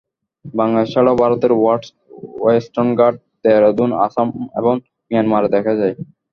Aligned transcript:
বাংলাদেশ 0.53 0.89
ছাড়াও 0.93 1.19
ভারতের 1.21 1.51
ওয়েস্টার্ন 2.39 2.89
ঘাট, 2.99 3.13
দেরাদুন, 3.43 3.89
আসাম 4.05 4.27
এবং 4.59 4.73
মিয়ানমারে 5.11 5.47
দেখা 5.55 5.73
যায়। 5.79 5.95